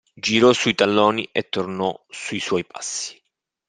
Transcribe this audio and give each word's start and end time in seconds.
Girò 0.15 0.51
sui 0.51 0.73
talloni 0.73 1.29
e 1.31 1.49
tornò 1.49 1.93
sui 2.09 2.39
suoi 2.39 2.65
passi. 2.65 3.23